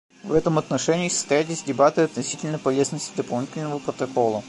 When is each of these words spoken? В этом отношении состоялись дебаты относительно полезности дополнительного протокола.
В 0.23 0.33
этом 0.33 0.57
отношении 0.57 1.09
состоялись 1.09 1.61
дебаты 1.61 2.01
относительно 2.01 2.57
полезности 2.57 3.15
дополнительного 3.15 3.77
протокола. 3.77 4.39